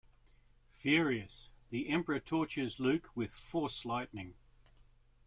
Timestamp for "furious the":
0.73-1.87